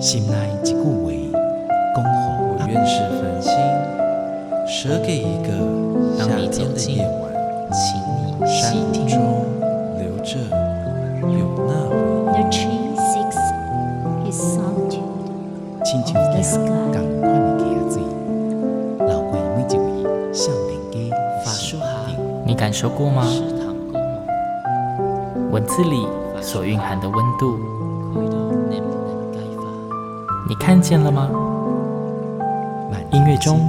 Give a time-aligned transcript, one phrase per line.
[0.00, 0.80] 心内一句话，
[1.94, 2.10] 恭候
[2.48, 3.52] 我愿是繁星，
[4.66, 5.48] 舍给一个
[6.16, 7.30] 夏天的夜晚，
[7.70, 9.06] 请你细听。
[9.06, 9.20] 山中
[9.98, 10.40] 留着
[11.28, 11.92] 有那回
[12.32, 12.32] 忆。
[12.32, 13.36] The tree seeks
[14.24, 15.04] his solitude
[15.84, 16.64] 亲像 of the sky.
[16.64, 18.00] 共款的溪水，
[19.06, 20.96] 流过每一位少年家
[21.44, 21.84] 法书哈，
[22.46, 23.26] 你感受过吗？
[25.50, 26.06] 文字里
[26.40, 27.60] 所蕴含的温度。
[30.50, 31.30] 你看见了吗？
[32.90, 33.60] 万音乐中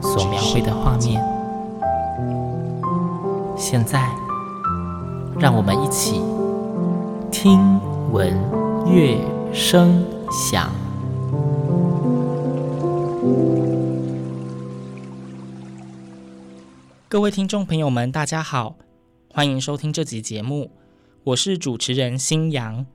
[0.00, 1.22] 所描绘的画面，
[3.58, 4.08] 现在
[5.38, 6.22] 让我们一起
[7.30, 7.78] 听
[8.10, 8.34] 闻
[8.86, 9.18] 乐
[9.52, 10.70] 声响。
[17.06, 18.76] 各位听众朋友们，大家好，
[19.28, 20.70] 欢迎收听这集节目，
[21.24, 22.86] 我是主持人新阳。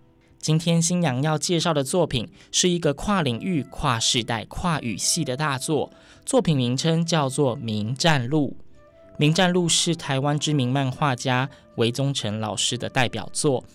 [0.46, 5.92] 今天新阳要介绍的作品是一个跨领域、跨世代、跨语系的大作，
[6.24, 8.56] 作品名称叫做《冥战录》。
[9.20, 13.66] 《冥战录》是台湾知名漫画家韦宗成老师的代表作，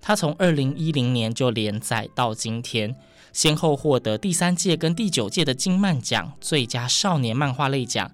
[0.00, 2.94] 他从二零一零年就连载到今天，
[3.32, 8.08] 先后获得第三届跟第九届的金漫奖最佳少年漫画类奖。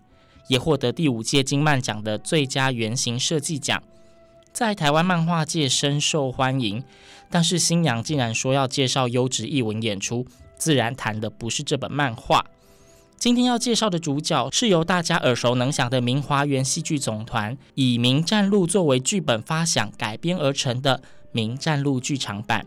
[0.49, 3.83] 也获得第五届金漫奖的最佳原型设计奖，
[4.57, 6.83] 在台湾漫画界深受欢迎。
[7.29, 10.27] 但是新娘竟然说要介绍优质译文演出，
[10.57, 12.43] 自然谈的不是这本漫画。
[13.19, 20.99] 今天要介绍的主角是由大家耳熟能详的明华园戏剧总团以《明战录》作为剧本发想改编而成的
[21.33, 22.65] 《明战录》剧场版。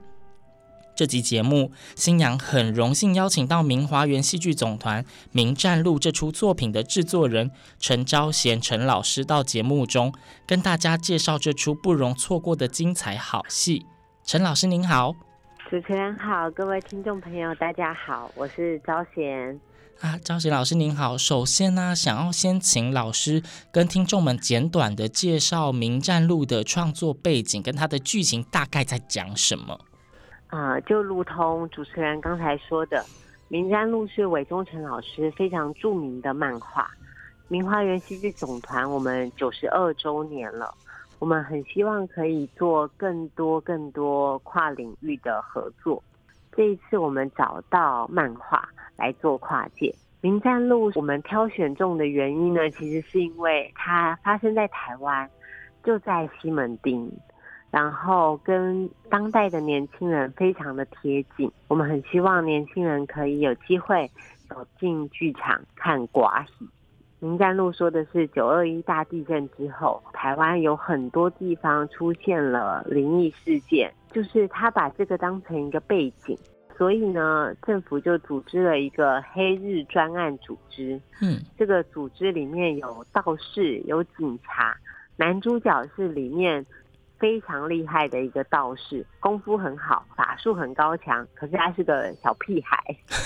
[1.00, 10.14] 这集节目，新阳很荣幸邀请到明华园戏剧总团《明战路》这出作品的制作人陈昭贤陈老师到节目中，
[10.46, 13.86] 跟大家介绍这出不容错过的精彩好戏。
[14.26, 15.16] 陈老师您好，
[15.70, 19.58] 主持人好，各位听众朋友大家好，我是昭贤。
[20.02, 21.18] 啊，昭贤老师您好。
[21.18, 29.80] 首先呢、啊，想要先请老师跟听众们简短的介绍《明战录》的创作背景跟它的剧情大概在讲什么。
[30.50, 32.98] 啊、就如同主持人刚才说的，
[33.52, 36.90] 《冥战录》是韦宗成老师非常著名的漫画。
[37.48, 40.74] 明花园戏剧总团我们九十二周年了，
[41.20, 46.04] 我们很希望可以做更多更多跨领域的合作。
[46.52, 48.68] 这一次我们找到漫画
[48.98, 49.96] 来做跨界，
[50.28, 55.30] 《冥战录》我们挑选中的原因呢，其实是因为它发生在台湾，
[55.84, 57.12] 就在西门町。
[57.72, 64.10] 然后跟当代的年轻人非常的贴近，我们很希望年轻人可以有机会
[64.50, 66.66] 走进剧场看寡戏。
[67.20, 76.36] 《林占路》说的是九二一大地震之后，台湾有很多地方出现了灵异事件，就是他把这个当成一个背景，
[76.76, 81.00] 所以呢，政府就组织了一个黑日专案组织。
[81.22, 84.76] 嗯，这个组织里面有道士，有警察，
[85.18, 86.66] 男主角是里面。
[87.20, 92.78] 非常厉害的一个道士，功夫很好，法术很高强，可是他是个小屁孩，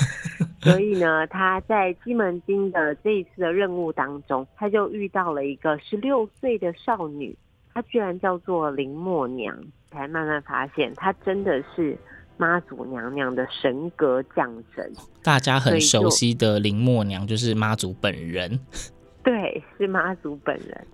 [0.62, 7.38] 所以呢，他在西门町的这一次的任务当中，他就遇到了一个十六岁的少女，
[7.74, 9.58] 她居然叫做林默娘，
[9.92, 11.98] 才慢慢发现她真的是
[12.38, 14.92] 妈祖娘娘的神格降神。
[15.22, 18.60] 大家很熟悉的林默娘就是妈祖本人，
[19.24, 20.88] 对，是妈祖本人。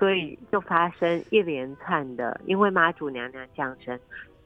[0.00, 3.96] 所以就发生一连串的，因为妈祖娘娘降生，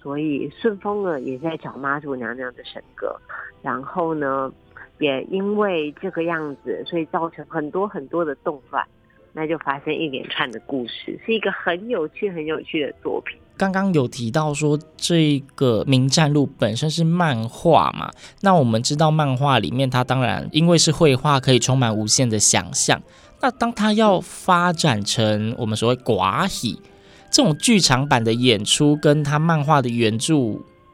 [0.02, 3.16] 所以顺风耳也在找妈祖娘娘的神格。
[3.62, 4.52] 然后呢，
[4.98, 8.84] 也因为这个样子，所以造成很多很多的动乱，
[9.32, 13.38] 那就发生一连串的故事，是一个很有趣、很有趣的作品。
[13.56, 18.10] 刚刚有提到说这个《冥战录》本身是漫画嘛？
[18.40, 23.00] 那我们知道漫画里面，它当然因为是绘画，可以充满无限的想象。
[23.44, 26.80] 那当他要发展成我们所谓寡喜
[27.30, 30.34] 这种剧场版的演出，跟他漫画的原著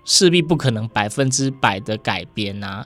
[0.04, 2.84] 势必不可能百分之百的改编啊。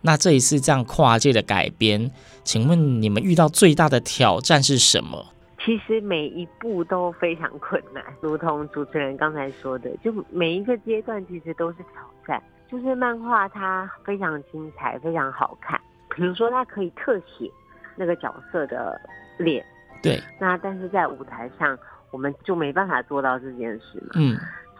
[0.00, 2.10] 那这一次这样跨界的改编，
[2.42, 5.24] 请问你们遇到最大的挑战是什么？
[5.64, 12.42] 其实每一步都非常困难， 如同主持人刚才说的，就每一个阶段其实都是挑战。
[12.68, 15.80] 就是漫画它非常精彩，非常好看，
[16.16, 17.48] 比如说它可以特写。
[17.96, 19.00] 那个角色的
[19.38, 19.64] 脸，
[20.02, 21.78] 对，那但是在舞台上，
[22.10, 24.10] 我们就没办法做到这件事嘛。
[24.14, 24.36] 嗯，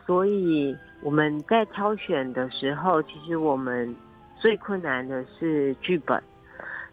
[0.07, 3.95] 所以我们在挑选的时候，其实我们
[4.37, 6.23] 最困难的是剧本。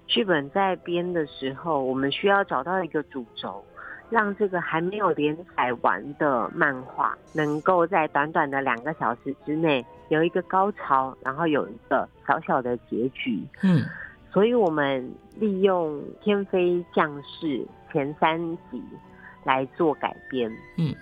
[0.07, 3.63] 剧本在编的时候，我们需要找到一个主轴，
[4.09, 13.41] 让这个还没有连载完的漫画，能够在短短的两个小时之内有一个高潮，然后有一个小小的结局。
[13.63, 13.83] 嗯，
[14.31, 17.47] 所以我们利用《天妃降世》
[17.91, 18.39] 前三
[18.71, 18.81] 集
[19.43, 20.49] 来做改编。
[20.77, 20.95] 嗯，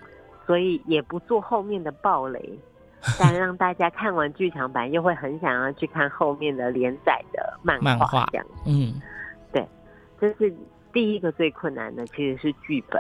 [0.46, 2.60] 所以也不做后面的暴雷，
[3.20, 8.26] 但让大家看完剧场版又会很想要去看后面的连载的漫画。
[8.32, 9.00] 这样，嗯，
[9.52, 9.66] 对，
[10.20, 10.54] 这是
[10.92, 13.00] 第一个最困难的，其实是剧本。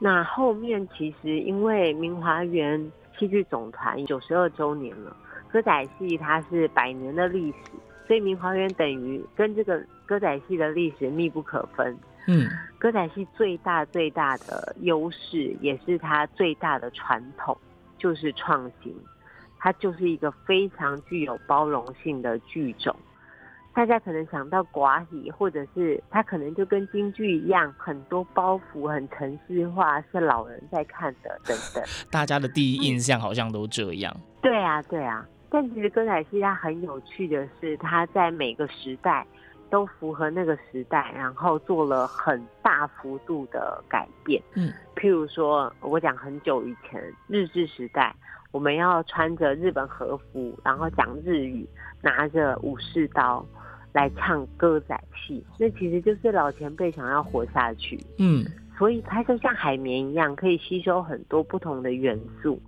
[0.00, 5.16] 那后面其实因为明华园戏剧总团九十二周年了，
[5.52, 7.58] 歌仔戏它是百年的历史，
[8.08, 11.96] 所以明华园等于跟这个歌仔戏的历史密不可分。
[12.26, 17.56] 嗯，歌仔戏最大最大的优势，也是它最大的传统，
[17.96, 18.94] 就是创新。
[19.58, 22.94] 它就是一个非常具有包容性的剧种。
[23.74, 31.82] 大家可能想到寡喜，或者是它可能就跟京剧一样，很多包袱，很程式化，是老人在看的等等。
[32.10, 34.16] 大家的第一印象好像都这样。
[34.42, 35.26] 对啊，对啊。
[35.50, 39.26] 但其实歌仔戏它很有趣的是，它在每个时代
[39.70, 44.42] 都符合那个时代，然后做了很大幅度的改变。
[44.54, 48.14] 嗯，譬如说，我讲很久以前日治时代，
[48.52, 51.66] 我们要穿着日本和服，然后讲日语，
[52.02, 53.44] 拿着武士刀。
[53.94, 58.44] 来唱歌仔戏，那其实就是老前辈想要活下去，嗯，
[58.76, 62.60] 所以它就像海绵一样，可以吸收很多不同的元素，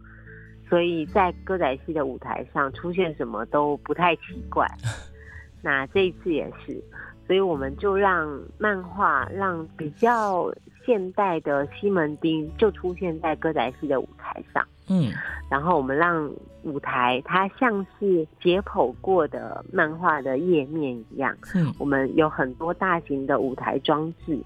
[0.71, 4.67] 所以在歌仔戏的舞台上出现什么都不太奇怪。
[5.61, 6.83] 那这一次也是，
[7.27, 10.51] 所以我们就让漫画，让比较
[10.87, 14.67] 现代的西门町就出现在歌仔戏的舞台上。
[14.89, 15.13] 嗯，
[15.51, 16.29] 然后我们让
[16.63, 24.37] 舞台它像是解剖过的漫画的页面一样，嗯，我们有很多大型的舞台装置，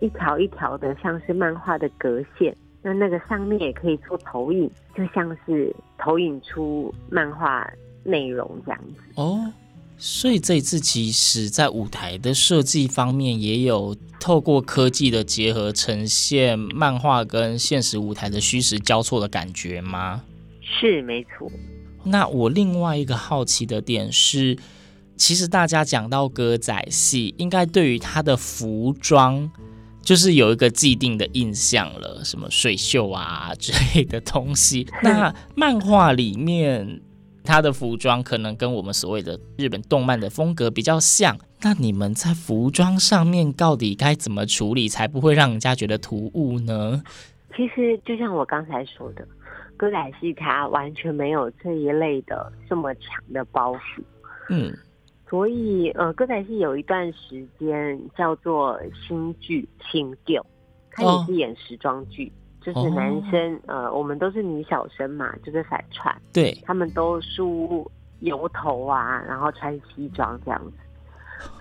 [0.00, 7.70] 一条一条的像是漫画的格线，那那个上面也可以做投影，就像是投影出漫画
[8.04, 9.02] 内容这样子。
[9.14, 9.52] 哦。
[10.02, 20.22] 所以这一次其实，在舞台的设计方面，也有透过科技的结合，呈现漫画跟现实舞台的虚实交错的感觉吗？
[20.62, 21.52] 是，没错。
[22.02, 24.56] 那我另外一个好奇的点是，
[25.18, 29.50] 其实大家讲到歌仔戏，应该对于它的服装，
[30.02, 34.86] 就是有一个既定的印象了，什么水袖啊之类的东西。
[35.02, 37.00] 那漫画里面。
[37.42, 47.02] 他的服装可能跟我们所谓的日本动漫的风格比较像，那你们在服装上面到底该怎么处理，才不会让人家觉得突兀呢？
[47.56, 49.26] 其实就像我刚才说的，
[49.76, 54.02] 歌仔戏它完全没有这一类的这么强的包袱。
[54.50, 54.72] 嗯，
[55.30, 60.44] 所以呃，歌仔戏有一段时间叫做新剧新旧，
[60.90, 62.26] 它也是演时装剧。
[62.26, 70.72] 哦就是男生，哦、呃，我们都是女小生嘛，就是反串，对，他们都梳油头啊，然后穿西装这样子。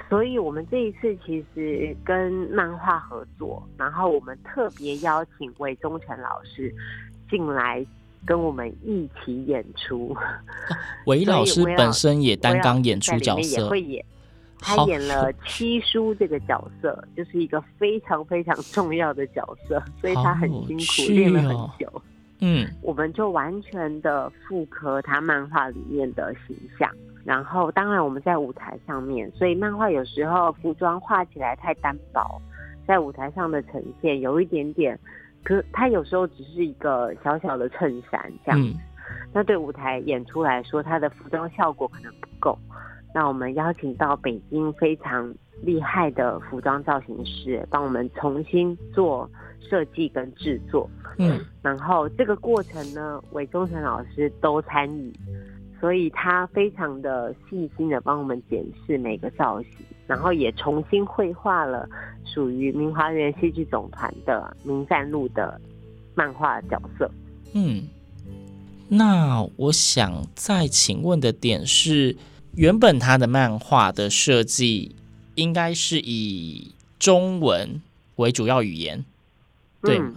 [0.10, 6.69] 所以我们这一次其实跟漫画合作，然后我们特别邀请韦忠成老师
[7.30, 7.86] 进来
[8.25, 10.16] 跟我们一起演出。
[11.06, 14.06] 韦老师本身也担纲演出角色，也会演。
[14.62, 22.01] 他演了七叔这个角色， 就是一个非常非常重要的角色，所以他很辛苦，练了很久。
[22.42, 26.89] 嗯，我们就完全的复刻他漫画里面的形象，
[27.24, 32.41] 然后当然我们在舞台上面，所以漫画有时候服装画起来太单薄，
[32.86, 35.00] 在舞台上的呈现有一点点，
[35.43, 38.62] 可他有时候只是一个小小的衬衫这样。
[38.62, 38.75] 子，嗯，
[39.34, 42.58] 那对舞台演出来说，他的服装效果可能不够。
[43.13, 49.27] 那我们邀请到北京非常厉害的服装造型师，帮我们重新做
[49.60, 50.88] 设计跟制作。
[51.17, 55.12] 嗯，然后这个过程呢，韦忠成老师都参与，
[55.79, 59.72] 所以他非常的细心的帮我们检视每个造型，
[60.10, 61.88] 然后也重新绘画了
[62.25, 65.62] 属于明华园戏剧总团的冥战录的
[66.16, 67.10] 漫画角色。
[67.54, 67.84] 嗯，
[68.88, 72.18] 那我想再请问的点是。
[72.56, 74.96] 原本他的漫画的设计
[75.36, 77.80] 应该是以中文
[78.16, 79.06] 为主要语言，
[79.84, 80.00] 对。
[80.00, 80.16] 嗯、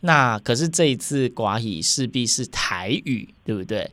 [0.00, 3.88] 那可是这一次寡语势必是台语，对不对？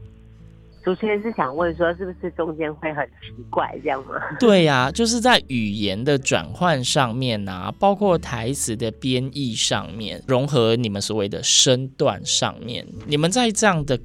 [0.83, 4.15] 主持人是想问说，是不是中间会很奇怪这样吗？
[4.39, 13.99] 对呀、就是在语言的转换上面啊，包括台词的编译上面，融合你们所谓的身段上面，你们在这样的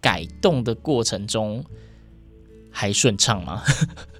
[0.00, 1.64] 改动的过程中。
[2.72, 3.64] 还顺畅吗？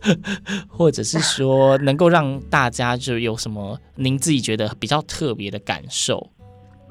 [0.66, 6.32] 或者是说，能够让大家就有什么您自己觉得比较特别的感受？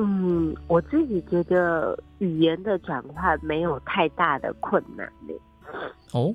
[0.01, 5.05] 嗯，我自己觉得语言的转换没有太大的困难。
[6.13, 6.33] 哦，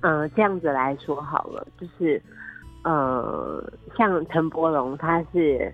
[0.00, 2.20] 嗯、呃，这样子来说好了，就是
[2.82, 3.64] 呃，
[3.96, 5.72] 像陈柏龙他是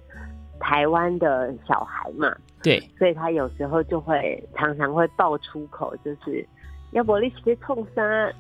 [0.61, 2.31] 台湾的小孩嘛，
[2.63, 6.47] 对，所以他有时候就会常常会爆粗口，就是
[6.93, 8.31] 要不你直接冲山。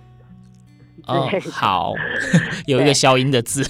[1.06, 1.94] 哦，好，
[2.68, 3.62] 有一个消音的字。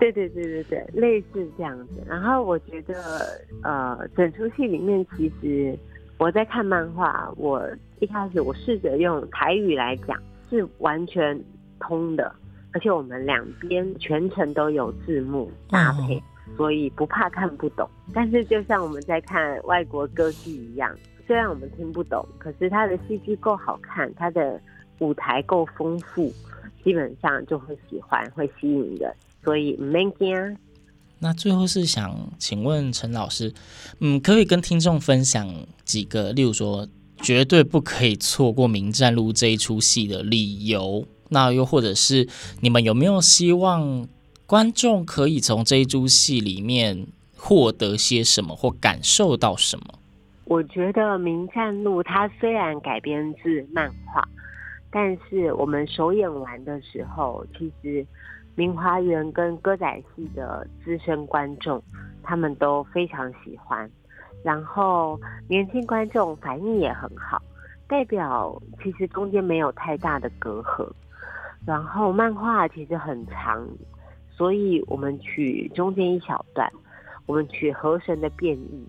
[0.00, 2.02] 对对对对对，类似这样子。
[2.06, 2.94] 然后我觉得，
[3.62, 5.78] 呃，整出戏里面，其实
[6.18, 7.62] 我在看漫画，我
[8.00, 11.38] 一开始我试着用台语来讲，是完全
[11.78, 12.34] 通的，
[12.72, 16.22] 而且我们两边全程都有字幕搭配，哦、
[16.56, 17.86] 所以不怕看不懂。
[18.14, 24.58] 但是就像我们在看外国歌剧一样，虽然我们听不懂，可是它的戏剧够好看，它的
[25.00, 26.32] 舞台够丰富，
[26.82, 29.12] 基本上就会喜欢，会吸引人。
[29.42, 30.56] 所以没惊。
[31.22, 33.52] 那最后是想请问陈老师，
[33.98, 36.88] 嗯，可以跟听众分享几个，例如说
[37.20, 41.06] 绝对不可以错过《名战录》这一出戏的理由。
[41.28, 42.26] 那又或者是
[42.60, 44.08] 你们有没有希望
[44.46, 47.06] 观众可以从这一出戏里面
[47.36, 49.98] 获得些什么或感受到什么？
[50.44, 54.26] 我觉得《名战录》它虽然改编自漫画，
[54.90, 58.06] 但是我们首演完的时候，其实。
[58.60, 61.82] 明华园跟歌仔戏的资深观众，
[62.22, 63.90] 他们都非常喜欢，
[64.44, 67.40] 然后年轻观众反应也很好，
[67.88, 70.86] 代表其实中间没有太大的隔阂。
[71.64, 73.66] 然后漫画其实很长，
[74.30, 76.70] 所以我们取中间一小段，
[77.24, 78.86] 我们取河神的变异。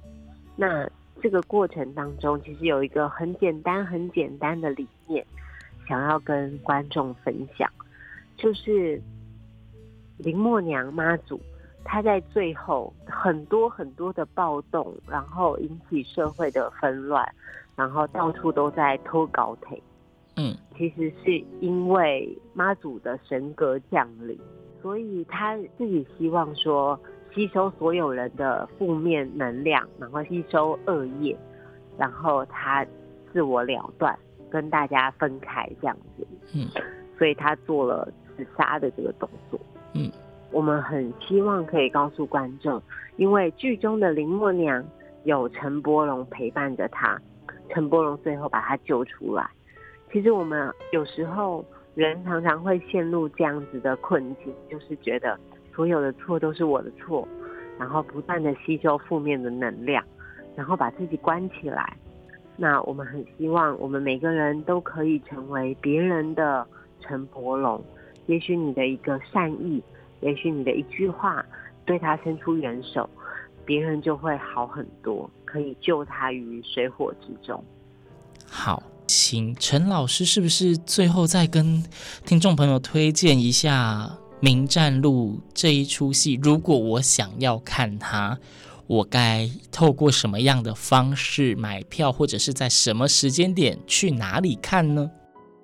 [0.57, 0.85] 那
[1.21, 5.25] 这个过程当中，其实有一个很简单、很简单的理念，
[5.87, 7.71] 想要跟观众分享，
[8.35, 9.01] 就是。
[10.23, 11.39] 林默娘妈祖，
[11.83, 17.27] 她在最后很多很多的暴动，然后引起社会的纷乱，
[17.75, 19.81] 然后到处都在拖高腿。
[20.37, 24.39] 嗯，其实是因为妈祖的神格降临，
[24.81, 26.97] 所以她自己希望说
[27.33, 31.35] 吸收所有人的负面能量，然后吸收恶业，
[31.97, 32.85] 然后她
[33.33, 34.17] 自我了断，
[34.49, 36.27] 跟大家分开这样子。
[36.53, 36.67] 嗯，
[37.17, 39.59] 所以她做了自杀的这个动作。
[40.51, 42.81] 我们很希望可以告诉观众，
[43.15, 44.83] 因为剧中的林默娘
[45.23, 47.17] 有陈柏龙陪伴着她，
[47.69, 49.49] 陈柏龙最后把她救出来。
[50.11, 51.63] 其实我们有时候
[51.95, 55.39] 人常常会陷入这样子的困境，就是觉得
[55.73, 57.25] 所有的错都是我的错，
[57.79, 60.03] 然后不断的吸收负面的能量，
[60.53, 61.95] 然后把自己关起来。
[62.57, 66.67] 那我们很希望我们每个人都可以成为别人的
[66.99, 67.81] 陈柏龙。
[68.27, 69.81] 也许你的一个善意，
[70.21, 71.45] 也许你的一句话，
[71.85, 73.09] 对他伸出援手，
[73.65, 77.63] 别人就会好很多，可以救他于水火之中。
[78.45, 81.83] 好，请陈老师是不是最后再跟
[82.25, 84.05] 听众朋友推荐一下
[84.39, 86.39] 《名战录》这一出戏？
[86.41, 88.37] 如果我想要看它，
[88.87, 95.09] 我该透过什么样的方式买票，或者是在什么时间点去哪里看呢？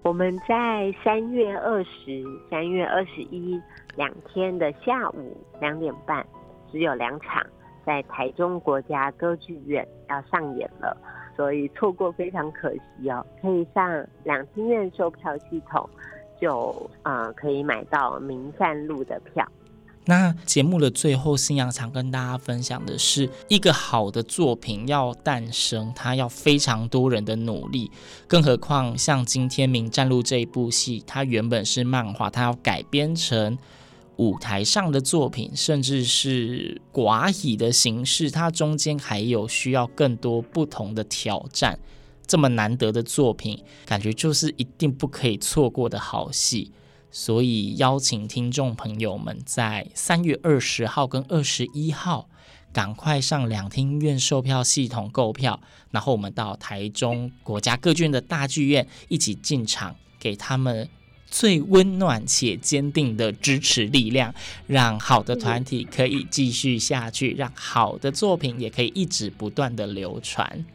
[0.08, 3.62] 我们在三月二十、三月二十一
[3.98, 6.26] 两天的下午两点半，
[6.72, 7.46] 只有两场，
[7.86, 10.96] 在台中国家歌剧院要上演了，
[11.36, 13.26] 所以错过非常可惜哦。
[13.42, 15.86] 可以上两厅院售票系统，
[16.40, 19.46] 就呃可以买到《明站路》的票。
[20.10, 27.92] 那节目的最后，信仰想跟大家分享的是，一个好的作品要诞生，它要非常多人的努力，
[28.26, 33.58] 更何况像今天《明战录》这一部戏，它原本是漫画，它要改编成
[34.16, 41.78] 舞台上的作品，甚至是寡以的形式，它中间还有需要更多不同的挑战。
[42.26, 46.72] 这么难得的作品，感觉就是一定不可以错过的好戏。
[47.10, 52.30] 所以邀请听众朋友们在三月二十号跟二十一号，
[52.72, 55.60] 赶快上两厅院售票系统购票，
[55.92, 60.88] 然后我们到台中国家歌剧院的大剧院一起进场，给他们
[61.26, 64.34] 最温暖且坚定的支持力量，
[64.68, 70.66] 让好的团体可以继续下去，让好的作品也可以一直不断的流传。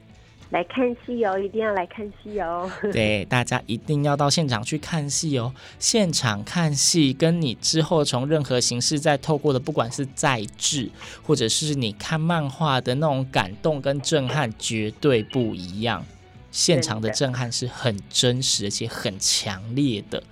[0.53, 2.71] 来看戏哦，一定要来看戏哦！
[2.93, 5.55] 对，大家一定要到现场去看戏哦。
[5.79, 10.91] 现场看戏跟你之后从任何形式再透过的，不管是再制，
[11.23, 16.05] 或者是你看漫画的那种感动跟震撼，绝对不一样。
[16.51, 20.23] 现场的震撼是很真实而且很强烈的。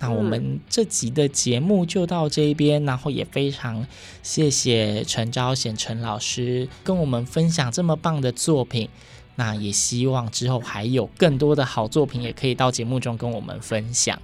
[0.00, 3.86] 那我们这集的节目就到这边，然后也非常
[4.20, 8.88] 谢谢陈昭贤陈老师跟我们分享这么棒的作品。
[9.36, 14.20] 那也希望之后还有更多的好作品，也可以到节目中跟我们分享。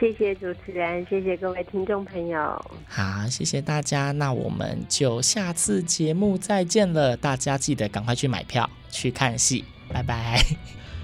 [0.00, 2.40] 谢谢主持人，谢谢各位听众朋友。
[2.88, 7.16] 好，谢谢大家，那我们就下次节目再见了。
[7.16, 10.42] 大家记得赶快去买票去看戏，拜拜。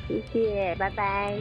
[0.08, 1.38] 谢谢，拜拜。